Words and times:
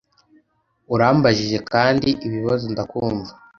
Urambajije 0.93 1.57
kandi 1.71 2.09
ibibazo 2.27 2.65
ndakumva, 2.73 3.31